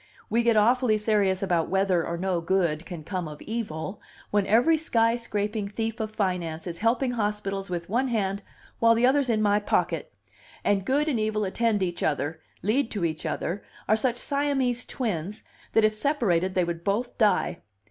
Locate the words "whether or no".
1.69-2.41